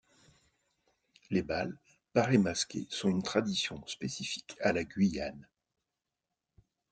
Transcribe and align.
Les 1.29 1.43
bals 1.43 1.77
paré-masqués 2.13 2.87
sont 2.89 3.07
une 3.11 3.21
tradition 3.21 3.85
spécifique 3.85 4.57
à 4.59 4.73
la 4.73 4.83
Guyane. 4.83 5.47